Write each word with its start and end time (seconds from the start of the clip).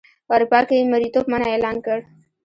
اروپا 0.33 0.59
کې 0.67 0.75
یې 0.79 0.89
مریتوب 0.91 1.25
منع 1.31 1.47
اعلان 1.51 1.77
کړ. 1.85 1.99